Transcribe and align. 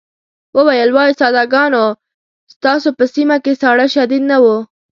وویل 0.55 0.89
وای 0.95 1.11
ساده 1.19 1.43
ګانو 1.53 1.85
ستاسو 2.53 2.89
په 2.97 3.05
سيمه 3.13 3.37
کې 3.43 3.53
ساړه 3.61 3.87
شديد 3.95 4.23
نه 4.31 4.37
وو. 4.43 4.57